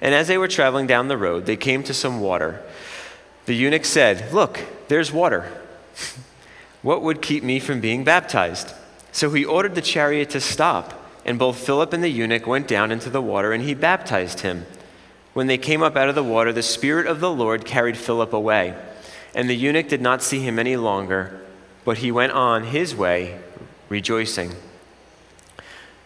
And 0.00 0.14
as 0.14 0.28
they 0.28 0.38
were 0.38 0.48
traveling 0.48 0.86
down 0.86 1.08
the 1.08 1.16
road, 1.16 1.46
they 1.46 1.56
came 1.56 1.82
to 1.84 1.94
some 1.94 2.20
water. 2.20 2.62
The 3.46 3.54
eunuch 3.54 3.84
said, 3.84 4.32
Look, 4.32 4.60
there's 4.88 5.12
water. 5.12 5.50
what 6.82 7.02
would 7.02 7.20
keep 7.20 7.42
me 7.42 7.60
from 7.60 7.80
being 7.80 8.04
baptized? 8.04 8.72
So 9.12 9.30
he 9.30 9.44
ordered 9.44 9.74
the 9.74 9.82
chariot 9.82 10.30
to 10.30 10.40
stop, 10.40 10.94
and 11.24 11.38
both 11.38 11.58
Philip 11.58 11.92
and 11.92 12.02
the 12.02 12.08
eunuch 12.08 12.46
went 12.46 12.68
down 12.68 12.92
into 12.92 13.10
the 13.10 13.20
water, 13.20 13.52
and 13.52 13.64
he 13.64 13.74
baptized 13.74 14.40
him. 14.40 14.66
When 15.32 15.46
they 15.46 15.58
came 15.58 15.82
up 15.82 15.96
out 15.96 16.08
of 16.08 16.14
the 16.14 16.24
water, 16.24 16.52
the 16.52 16.62
Spirit 16.62 17.06
of 17.06 17.20
the 17.20 17.30
Lord 17.30 17.64
carried 17.64 17.96
Philip 17.96 18.32
away, 18.32 18.74
and 19.34 19.48
the 19.48 19.54
eunuch 19.54 19.88
did 19.88 20.00
not 20.00 20.22
see 20.22 20.40
him 20.40 20.58
any 20.58 20.76
longer, 20.76 21.40
but 21.84 21.98
he 21.98 22.10
went 22.10 22.32
on 22.32 22.64
his 22.64 22.94
way, 22.94 23.38
rejoicing. 23.88 24.54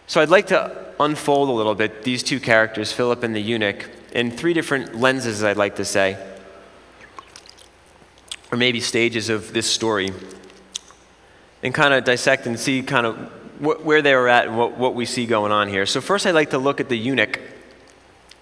So 0.07 0.21
I'd 0.21 0.29
like 0.29 0.47
to 0.47 0.84
unfold 0.99 1.49
a 1.49 1.51
little 1.51 1.75
bit 1.75 2.03
these 2.03 2.23
two 2.23 2.39
characters, 2.39 2.91
Philip 2.91 3.23
and 3.23 3.35
the 3.35 3.41
eunuch, 3.41 3.89
in 4.13 4.31
three 4.31 4.53
different 4.53 4.95
lenses, 4.95 5.43
I'd 5.43 5.57
like 5.57 5.75
to 5.75 5.85
say, 5.85 6.17
or 8.51 8.57
maybe 8.57 8.79
stages 8.79 9.29
of 9.29 9.53
this 9.53 9.69
story, 9.69 10.11
and 11.63 11.73
kind 11.73 11.93
of 11.93 12.03
dissect 12.03 12.45
and 12.47 12.59
see 12.59 12.81
kind 12.81 13.05
of 13.05 13.17
wh- 13.59 13.85
where 13.85 14.01
they 14.01 14.15
were 14.15 14.27
at 14.27 14.47
and 14.47 14.57
what, 14.57 14.77
what 14.77 14.95
we 14.95 15.05
see 15.05 15.25
going 15.25 15.51
on 15.51 15.67
here. 15.67 15.85
So, 15.85 15.99
first, 15.99 16.25
I'd 16.25 16.35
like 16.35 16.51
to 16.51 16.57
look 16.57 16.79
at 16.79 16.89
the 16.89 16.97
eunuch 16.97 17.39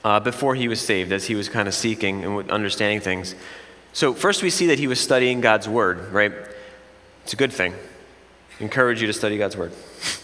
uh, 0.03 0.19
before 0.19 0.55
he 0.55 0.67
was 0.67 0.81
saved, 0.81 1.12
as 1.12 1.25
he 1.25 1.36
was 1.36 1.50
kind 1.50 1.67
of 1.67 1.74
seeking 1.74 2.24
and 2.24 2.51
understanding 2.51 3.00
things. 3.00 3.36
So, 3.93 4.13
first, 4.13 4.43
we 4.43 4.50
see 4.50 4.67
that 4.67 4.79
he 4.79 4.88
was 4.88 5.00
studying 5.00 5.41
God's 5.41 5.67
word, 5.67 6.12
right? 6.12 6.33
It's 7.24 7.33
a 7.33 7.38
good 7.38 7.53
thing. 7.53 7.74
Encourage 8.60 9.01
you 9.01 9.07
to 9.07 9.13
study 9.13 9.38
God's 9.38 9.57
word. 9.57 9.74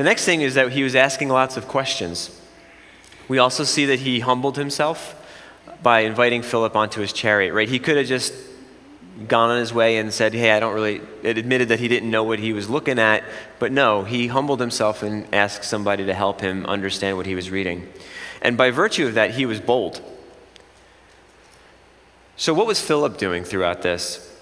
The 0.00 0.04
next 0.04 0.24
thing 0.24 0.40
is 0.40 0.54
that 0.54 0.72
he 0.72 0.82
was 0.82 0.94
asking 0.94 1.28
lots 1.28 1.58
of 1.58 1.68
questions. 1.68 2.30
We 3.28 3.36
also 3.36 3.64
see 3.64 3.84
that 3.84 3.98
he 3.98 4.20
humbled 4.20 4.56
himself 4.56 5.14
by 5.82 6.00
inviting 6.00 6.40
Philip 6.40 6.74
onto 6.74 7.02
his 7.02 7.12
chariot, 7.12 7.52
right? 7.52 7.68
He 7.68 7.78
could 7.78 7.98
have 7.98 8.06
just 8.06 8.32
gone 9.28 9.50
on 9.50 9.58
his 9.58 9.74
way 9.74 9.98
and 9.98 10.10
said, 10.10 10.32
Hey, 10.32 10.52
I 10.52 10.58
don't 10.58 10.72
really, 10.72 11.02
it 11.22 11.36
admitted 11.36 11.68
that 11.68 11.80
he 11.80 11.88
didn't 11.88 12.10
know 12.10 12.24
what 12.24 12.38
he 12.38 12.54
was 12.54 12.70
looking 12.70 12.98
at, 12.98 13.24
but 13.58 13.72
no, 13.72 14.04
he 14.04 14.28
humbled 14.28 14.58
himself 14.58 15.02
and 15.02 15.26
asked 15.34 15.64
somebody 15.64 16.06
to 16.06 16.14
help 16.14 16.40
him 16.40 16.64
understand 16.64 17.18
what 17.18 17.26
he 17.26 17.34
was 17.34 17.50
reading. 17.50 17.86
And 18.40 18.56
by 18.56 18.70
virtue 18.70 19.06
of 19.06 19.12
that, 19.16 19.32
he 19.32 19.44
was 19.44 19.60
bold. 19.60 20.00
So, 22.38 22.54
what 22.54 22.66
was 22.66 22.80
Philip 22.80 23.18
doing 23.18 23.44
throughout 23.44 23.82
this? 23.82 24.34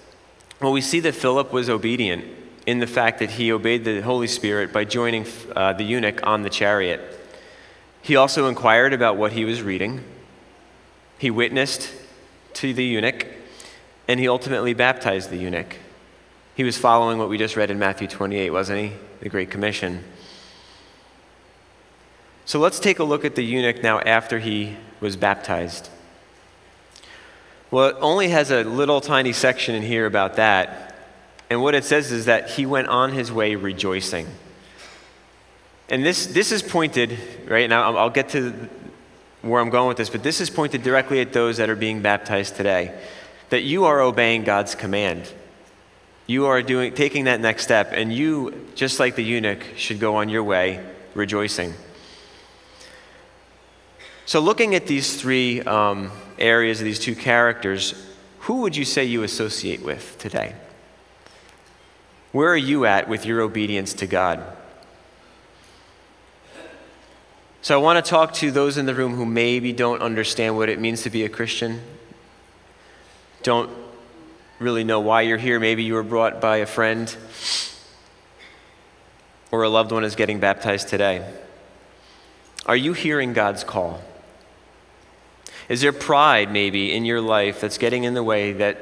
Well, 0.61 0.71
we 0.71 0.79
see 0.79 1.01
that 1.01 1.15
Philip 1.15 1.51
was 1.51 1.69
obedient 1.69 2.38
in 2.69 2.77
the 2.77 2.85
fact 2.85 3.17
that 3.17 3.31
he 3.31 3.51
obeyed 3.51 3.83
the 3.83 3.99
Holy 4.01 4.27
Spirit 4.27 4.71
by 4.71 4.85
joining 4.85 5.25
uh, 5.55 5.73
the 5.73 5.83
eunuch 5.83 6.19
on 6.21 6.43
the 6.43 6.51
chariot. 6.51 7.01
He 8.03 8.15
also 8.15 8.47
inquired 8.47 8.93
about 8.93 9.17
what 9.17 9.31
he 9.31 9.43
was 9.43 9.63
reading. 9.63 10.03
He 11.17 11.31
witnessed 11.31 11.91
to 12.53 12.71
the 12.71 12.83
eunuch, 12.83 13.25
and 14.07 14.19
he 14.19 14.27
ultimately 14.27 14.75
baptized 14.75 15.31
the 15.31 15.37
eunuch. 15.37 15.77
He 16.53 16.63
was 16.63 16.77
following 16.77 17.17
what 17.17 17.27
we 17.27 17.39
just 17.39 17.55
read 17.55 17.71
in 17.71 17.79
Matthew 17.79 18.07
28, 18.07 18.51
wasn't 18.51 18.79
he? 18.79 18.91
The 19.21 19.29
Great 19.29 19.49
Commission. 19.49 20.03
So 22.45 22.59
let's 22.59 22.79
take 22.79 22.99
a 22.99 23.03
look 23.03 23.25
at 23.25 23.33
the 23.33 23.43
eunuch 23.43 23.81
now 23.81 23.99
after 24.01 24.37
he 24.37 24.77
was 25.01 25.15
baptized. 25.15 25.89
Well, 27.71 27.89
it 27.89 27.95
only 27.99 28.29
has 28.29 28.51
a 28.51 28.63
little 28.63 29.01
tiny 29.01 29.33
section 29.33 29.73
in 29.73 29.81
here 29.81 30.05
about 30.05 30.35
that. 30.35 30.88
And 31.49 31.61
what 31.61 31.73
it 31.73 31.83
says 31.83 32.11
is 32.11 32.25
that 32.25 32.51
he 32.51 32.65
went 32.65 32.87
on 32.87 33.11
his 33.11 33.31
way 33.31 33.55
rejoicing. 33.55 34.27
And 35.89 36.05
this, 36.05 36.27
this 36.27 36.51
is 36.51 36.61
pointed, 36.61 37.17
right? 37.47 37.67
Now 37.67 37.95
I'll 37.97 38.11
get 38.11 38.29
to 38.29 38.53
where 39.41 39.61
I'm 39.61 39.69
going 39.69 39.87
with 39.87 39.97
this, 39.97 40.09
but 40.09 40.21
this 40.21 40.41
is 40.41 40.49
pointed 40.49 40.83
directly 40.83 41.21
at 41.21 41.33
those 41.33 41.57
that 41.57 41.69
are 41.69 41.75
being 41.75 42.01
baptized 42.01 42.55
today. 42.55 42.99
That 43.49 43.63
you 43.63 43.85
are 43.85 43.99
obeying 43.99 44.43
God's 44.43 44.75
command. 44.75 45.31
You 46.27 46.45
are 46.45 46.61
doing, 46.61 46.93
taking 46.93 47.25
that 47.25 47.39
next 47.39 47.63
step, 47.63 47.89
and 47.91 48.13
you, 48.13 48.67
just 48.75 48.99
like 48.99 49.15
the 49.15 49.23
eunuch, 49.23 49.63
should 49.75 49.99
go 49.99 50.17
on 50.17 50.29
your 50.29 50.43
way 50.43 50.85
rejoicing. 51.15 51.73
So, 54.27 54.39
looking 54.39 54.75
at 54.75 54.85
these 54.85 55.19
three 55.19 55.61
um, 55.61 56.11
areas, 56.37 56.81
of 56.81 56.85
these 56.85 56.99
two 56.99 57.15
characters, 57.15 57.95
who 58.41 58.61
would 58.61 58.75
you 58.75 58.85
say 58.85 59.05
you 59.05 59.23
associate 59.23 59.81
with 59.81 60.19
today? 60.19 60.53
Where 62.31 62.49
are 62.49 62.57
you 62.57 62.85
at 62.85 63.09
with 63.09 63.25
your 63.25 63.41
obedience 63.41 63.93
to 63.95 64.07
God? 64.07 64.43
So, 67.61 67.77
I 67.77 67.83
want 67.83 68.03
to 68.03 68.09
talk 68.09 68.33
to 68.35 68.51
those 68.51 68.77
in 68.77 68.85
the 68.85 68.95
room 68.95 69.15
who 69.15 69.25
maybe 69.25 69.73
don't 69.73 70.01
understand 70.01 70.55
what 70.55 70.69
it 70.69 70.79
means 70.79 71.01
to 71.03 71.09
be 71.09 71.25
a 71.25 71.29
Christian, 71.29 71.81
don't 73.43 73.69
really 74.59 74.83
know 74.83 74.99
why 74.99 75.21
you're 75.21 75.37
here. 75.37 75.59
Maybe 75.59 75.83
you 75.83 75.93
were 75.93 76.03
brought 76.03 76.39
by 76.41 76.57
a 76.57 76.65
friend 76.65 77.13
or 79.51 79.63
a 79.63 79.69
loved 79.69 79.91
one 79.91 80.03
is 80.03 80.15
getting 80.15 80.39
baptized 80.39 80.89
today. 80.89 81.27
Are 82.65 82.75
you 82.75 82.93
hearing 82.93 83.33
God's 83.33 83.63
call? 83.63 84.01
Is 85.69 85.81
there 85.81 85.93
pride 85.93 86.51
maybe 86.51 86.91
in 86.91 87.05
your 87.05 87.21
life 87.21 87.61
that's 87.61 87.77
getting 87.77 88.03
in 88.03 88.13
the 88.13 88.23
way 88.23 88.53
that 88.53 88.77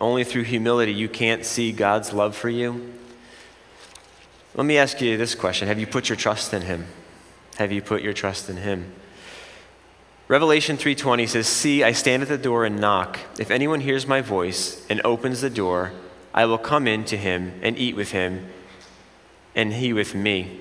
only 0.00 0.24
through 0.24 0.44
humility 0.44 0.92
you 0.92 1.08
can't 1.08 1.44
see 1.44 1.72
God's 1.72 2.12
love 2.12 2.36
for 2.36 2.48
you? 2.48 2.92
Let 4.54 4.64
me 4.64 4.78
ask 4.78 5.00
you 5.00 5.16
this 5.16 5.34
question 5.34 5.68
Have 5.68 5.78
you 5.78 5.86
put 5.86 6.08
your 6.08 6.16
trust 6.16 6.52
in 6.52 6.62
Him? 6.62 6.86
Have 7.56 7.72
you 7.72 7.82
put 7.82 8.02
your 8.02 8.12
trust 8.12 8.48
in 8.48 8.56
Him? 8.56 8.92
Revelation 10.30 10.76
3:20 10.76 11.26
says, 11.26 11.48
"See, 11.48 11.82
I 11.82 11.90
stand 11.90 12.22
at 12.22 12.28
the 12.28 12.38
door 12.38 12.64
and 12.64 12.78
knock. 12.78 13.18
If 13.36 13.50
anyone 13.50 13.80
hears 13.80 14.06
my 14.06 14.20
voice 14.20 14.80
and 14.88 15.00
opens 15.04 15.40
the 15.40 15.50
door, 15.50 15.90
I 16.32 16.44
will 16.44 16.56
come 16.56 16.86
in 16.86 17.04
to 17.06 17.16
him 17.16 17.58
and 17.62 17.76
eat 17.76 17.96
with 17.96 18.12
him, 18.12 18.46
and 19.56 19.72
he 19.72 19.92
with 19.92 20.14
me." 20.14 20.60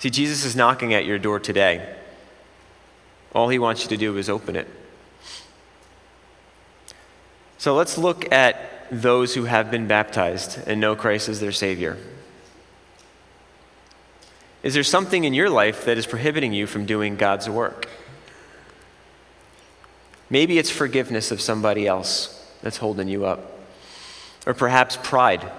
See, 0.00 0.10
Jesus 0.10 0.44
is 0.44 0.56
knocking 0.56 0.92
at 0.92 1.04
your 1.04 1.16
door 1.16 1.38
today. 1.38 1.94
All 3.32 3.50
he 3.50 3.58
wants 3.60 3.84
you 3.84 3.88
to 3.90 3.96
do 3.96 4.16
is 4.18 4.28
open 4.28 4.56
it. 4.56 4.66
So 7.58 7.74
let's 7.74 7.96
look 7.96 8.30
at 8.32 8.86
those 8.90 9.34
who 9.34 9.44
have 9.44 9.70
been 9.70 9.86
baptized 9.86 10.58
and 10.66 10.80
know 10.80 10.94
Christ 10.94 11.28
as 11.28 11.40
their 11.40 11.52
Savior. 11.52 11.96
Is 14.62 14.74
there 14.74 14.84
something 14.84 15.24
in 15.24 15.34
your 15.34 15.48
life 15.48 15.84
that 15.84 15.96
is 15.96 16.06
prohibiting 16.06 16.52
you 16.52 16.66
from 16.66 16.86
doing 16.86 17.16
God's 17.16 17.48
work? 17.48 17.88
Maybe 20.28 20.58
it's 20.58 20.70
forgiveness 20.70 21.30
of 21.30 21.40
somebody 21.40 21.86
else 21.86 22.32
that's 22.62 22.78
holding 22.78 23.08
you 23.08 23.24
up, 23.26 23.60
or 24.44 24.54
perhaps 24.54 24.98
pride. 25.02 25.50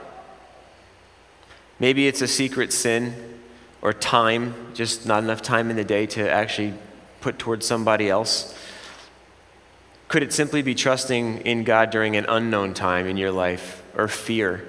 Maybe 1.79 2.07
it's 2.07 2.21
a 2.21 2.27
secret 2.27 2.73
sin 2.73 3.39
or 3.81 3.93
time, 3.93 4.53
just 4.73 5.05
not 5.05 5.23
enough 5.23 5.41
time 5.41 5.69
in 5.69 5.77
the 5.77 5.83
day 5.83 6.05
to 6.07 6.29
actually 6.29 6.73
put 7.21 7.39
towards 7.39 7.65
somebody 7.65 8.09
else? 8.09 8.57
Could 10.07 10.23
it 10.23 10.31
simply 10.31 10.61
be 10.61 10.73
trusting 10.73 11.39
in 11.39 11.63
God 11.63 11.89
during 11.89 12.15
an 12.15 12.25
unknown 12.29 12.73
time 12.73 13.07
in 13.07 13.17
your 13.17 13.31
life 13.31 13.83
or 13.95 14.07
fear? 14.07 14.65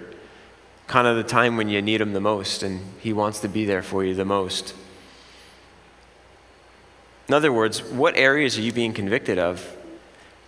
Kind 0.88 1.06
of 1.06 1.16
the 1.16 1.22
time 1.22 1.56
when 1.56 1.68
you 1.68 1.80
need 1.80 2.00
Him 2.00 2.12
the 2.12 2.20
most 2.20 2.62
and 2.62 2.80
He 2.98 3.12
wants 3.12 3.40
to 3.40 3.48
be 3.48 3.64
there 3.64 3.82
for 3.82 4.04
you 4.04 4.14
the 4.14 4.24
most. 4.24 4.74
In 7.28 7.34
other 7.34 7.52
words, 7.52 7.82
what 7.82 8.16
areas 8.16 8.58
are 8.58 8.62
you 8.62 8.72
being 8.72 8.92
convicted 8.92 9.38
of 9.38 9.76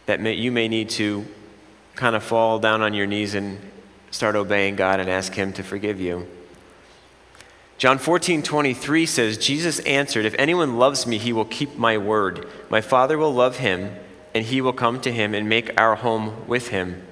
that 0.07 0.21
may, 0.21 0.35
you 0.35 0.51
may 0.51 0.67
need 0.67 0.89
to 0.91 1.27
kind 1.95 2.17
of 2.17 2.25
fall 2.25 2.59
down 2.59 2.81
on 2.81 2.95
your 2.95 3.07
knees 3.07 3.35
and 3.35 3.61
start 4.11 4.35
obeying 4.35 4.77
God 4.77 4.99
and 4.99 5.09
ask 5.09 5.35
Him 5.35 5.53
to 5.53 5.63
forgive 5.63 6.01
you? 6.01 6.27
John 7.81 7.97
14, 7.97 8.43
23 8.43 9.07
says, 9.07 9.39
Jesus 9.39 9.79
answered, 9.81 10.27
If 10.27 10.35
anyone 10.39 10.77
loves 10.77 11.07
me, 11.07 11.17
he 11.17 11.33
will 11.33 11.47
keep 11.47 11.79
my 11.79 11.97
word. 11.97 12.47
My 12.69 12.83
Father 12.83 13.17
will 13.17 13.33
love 13.33 13.57
him, 13.57 13.97
and 14.35 14.45
he 14.45 14.61
will 14.61 14.73
come 14.73 15.01
to 15.01 15.13
him 15.13 15.35
and 15.35 15.49
make 15.49 15.79
our 15.81 15.97
home 15.97 16.47
with 16.47 16.69
him. 16.69 17.07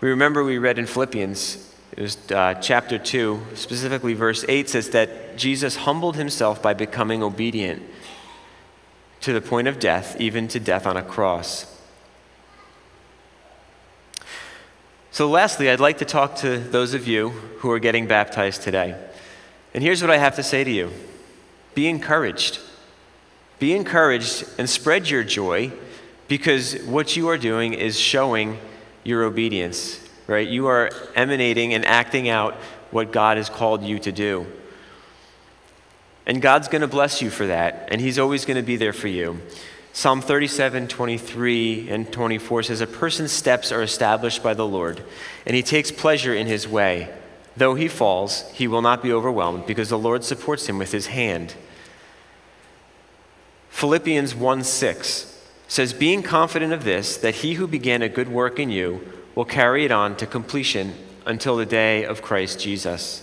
We 0.00 0.08
remember 0.10 0.44
we 0.44 0.58
read 0.58 0.78
in 0.78 0.86
Philippians, 0.86 1.74
it 1.96 2.02
was 2.02 2.30
uh, 2.30 2.54
chapter 2.54 2.98
2, 2.98 3.40
specifically 3.54 4.14
verse 4.14 4.44
8 4.48 4.68
says 4.68 4.90
that 4.90 5.38
Jesus 5.38 5.76
humbled 5.76 6.16
himself 6.16 6.62
by 6.62 6.74
becoming 6.74 7.22
obedient 7.22 7.82
to 9.20 9.32
the 9.32 9.40
point 9.40 9.66
of 9.66 9.78
death, 9.78 10.20
even 10.20 10.46
to 10.48 10.60
death 10.60 10.86
on 10.86 10.96
a 10.96 11.02
cross. 11.02 11.72
So, 15.10 15.30
lastly, 15.30 15.70
I'd 15.70 15.80
like 15.80 15.96
to 15.98 16.04
talk 16.04 16.36
to 16.36 16.58
those 16.58 16.92
of 16.92 17.08
you 17.08 17.30
who 17.30 17.70
are 17.70 17.78
getting 17.78 18.06
baptized 18.06 18.60
today. 18.60 18.94
And 19.72 19.82
here's 19.82 20.02
what 20.02 20.10
I 20.10 20.18
have 20.18 20.36
to 20.36 20.42
say 20.42 20.62
to 20.62 20.70
you 20.70 20.90
be 21.74 21.88
encouraged. 21.88 22.60
Be 23.58 23.74
encouraged 23.74 24.46
and 24.58 24.68
spread 24.68 25.08
your 25.08 25.24
joy 25.24 25.72
because 26.28 26.82
what 26.82 27.16
you 27.16 27.28
are 27.28 27.38
doing 27.38 27.74
is 27.74 27.98
showing 27.98 28.58
your 29.04 29.24
obedience, 29.24 30.00
right? 30.26 30.46
You 30.46 30.66
are 30.66 30.90
emanating 31.14 31.72
and 31.72 31.84
acting 31.84 32.28
out 32.28 32.54
what 32.90 33.12
God 33.12 33.36
has 33.36 33.48
called 33.48 33.82
you 33.82 33.98
to 34.00 34.12
do. 34.12 34.46
And 36.26 36.42
God's 36.42 36.68
going 36.68 36.82
to 36.82 36.88
bless 36.88 37.22
you 37.22 37.30
for 37.30 37.46
that, 37.46 37.88
and 37.90 38.00
He's 38.00 38.18
always 38.18 38.44
going 38.44 38.56
to 38.56 38.62
be 38.62 38.76
there 38.76 38.92
for 38.92 39.08
you. 39.08 39.40
Psalm 39.92 40.20
37, 40.20 40.88
23, 40.88 41.88
and 41.88 42.12
24 42.12 42.64
says, 42.64 42.80
A 42.82 42.86
person's 42.86 43.32
steps 43.32 43.72
are 43.72 43.82
established 43.82 44.42
by 44.42 44.52
the 44.52 44.66
Lord, 44.66 45.02
and 45.46 45.56
he 45.56 45.62
takes 45.62 45.90
pleasure 45.90 46.34
in 46.34 46.46
his 46.46 46.68
way. 46.68 47.08
Though 47.56 47.76
he 47.76 47.88
falls, 47.88 48.50
he 48.52 48.68
will 48.68 48.82
not 48.82 49.02
be 49.02 49.10
overwhelmed, 49.10 49.64
because 49.64 49.88
the 49.88 49.98
Lord 49.98 50.22
supports 50.22 50.68
him 50.68 50.76
with 50.76 50.92
his 50.92 51.06
hand. 51.06 51.54
Philippians 53.76 54.34
1 54.34 54.64
6 54.64 55.42
says, 55.68 55.92
Being 55.92 56.22
confident 56.22 56.72
of 56.72 56.84
this, 56.84 57.18
that 57.18 57.36
he 57.36 57.54
who 57.54 57.66
began 57.66 58.00
a 58.00 58.08
good 58.08 58.28
work 58.28 58.58
in 58.58 58.70
you 58.70 59.12
will 59.34 59.44
carry 59.44 59.84
it 59.84 59.92
on 59.92 60.16
to 60.16 60.26
completion 60.26 60.94
until 61.26 61.56
the 61.56 61.66
day 61.66 62.04
of 62.04 62.22
Christ 62.22 62.58
Jesus. 62.58 63.22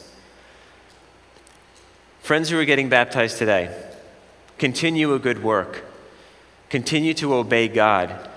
Friends 2.21 2.49
who 2.49 2.59
are 2.59 2.65
getting 2.65 2.87
baptized 2.87 3.39
today, 3.39 3.75
continue 4.59 5.13
a 5.13 5.19
good 5.19 5.41
work 5.43 5.83
Continue 6.73 7.13
to 7.13 7.35
obey 7.35 7.67
God. 7.67 8.27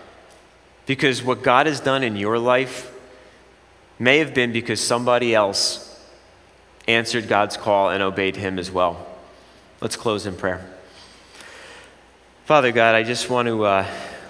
Because 0.84 1.22
what 1.22 1.42
God 1.42 1.66
has 1.66 1.80
done 1.80 2.02
in 2.02 2.16
your 2.16 2.38
life 2.38 2.92
may 3.98 4.18
have 4.18 4.34
been 4.34 4.52
because 4.52 4.78
somebody 4.78 5.34
else 5.34 5.98
answered 6.86 7.28
God's 7.28 7.56
call 7.56 7.88
and 7.88 8.02
obeyed 8.02 8.36
Him 8.36 8.58
as 8.58 8.70
well. 8.70 9.06
Let's 9.80 9.96
close 9.96 10.26
in 10.26 10.36
prayer. 10.36 10.75
Father 12.46 12.70
God, 12.70 12.94
I 12.94 13.02
just 13.02 13.28
want 13.28 13.48
to 13.48 13.64
uh, 13.64 13.86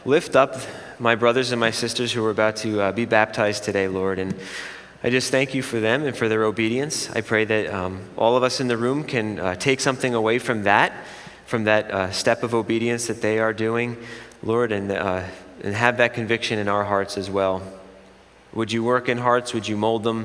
lift 0.07 0.37
up 0.37 0.57
my 0.99 1.17
brothers 1.17 1.53
and 1.53 1.61
my 1.61 1.71
sisters 1.71 2.11
who 2.11 2.25
are 2.25 2.31
about 2.31 2.57
to 2.57 2.81
uh, 2.81 2.93
be 2.93 3.05
baptized 3.05 3.65
today, 3.65 3.89
Lord. 3.89 4.19
And 4.19 4.35
I 5.05 5.11
just 5.11 5.31
thank 5.31 5.53
you 5.53 5.63
for 5.63 5.81
them 5.81 6.03
and 6.03 6.17
for 6.17 6.27
their 6.27 6.45
obedience. 6.45 7.11
I 7.11 7.21
pray 7.21 7.45
that 7.45 7.67
um, 7.67 8.01
all 8.17 8.35
of 8.35 8.43
us 8.43 8.59
in 8.59 8.69
the 8.69 8.77
room 8.79 9.05
can 9.05 9.39
uh, 9.39 9.55
take 9.57 9.81
something 9.81 10.15
away 10.15 10.39
from 10.39 10.63
that, 10.63 10.95
from 11.45 11.65
that 11.65 11.91
uh, 11.91 12.11
step 12.11 12.43
of 12.43 12.55
obedience 12.55 13.07
that 13.09 13.21
they 13.21 13.39
are 13.39 13.53
doing, 13.53 13.99
Lord, 14.43 14.73
and, 14.73 14.91
uh, 14.93 15.25
and 15.63 15.75
have 15.75 15.99
that 15.99 16.15
conviction 16.15 16.59
in 16.59 16.69
our 16.69 16.85
hearts 16.85 17.19
as 17.19 17.29
well. 17.29 17.61
Would 18.55 18.73
you 18.73 18.83
work 18.83 19.11
in 19.11 19.19
hearts? 19.19 19.53
Would 19.53 19.69
you 19.69 19.77
mold 19.77 20.05
them? 20.05 20.25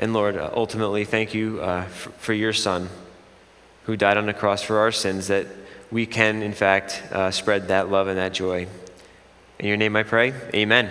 And 0.00 0.12
Lord, 0.12 0.36
uh, 0.36 0.50
ultimately, 0.52 1.04
thank 1.04 1.32
you 1.32 1.60
for, 2.18 2.32
your 2.32 2.52
Son 2.52 2.88
who 3.84 3.96
died 3.96 4.16
on 4.16 4.26
the 4.26 4.34
cross 4.34 4.62
for 4.62 4.78
our 4.78 4.90
sins, 4.90 5.28
that 5.28 5.46
we 5.90 6.06
can, 6.06 6.42
in 6.42 6.52
fact, 6.52 7.02
uh, 7.12 7.30
spread 7.30 7.68
that 7.68 7.90
love 7.90 8.08
and 8.08 8.18
that 8.18 8.32
joy. 8.32 8.66
In 9.58 9.66
your 9.66 9.76
name 9.76 9.96
I 9.96 10.02
pray, 10.02 10.32
amen. 10.54 10.90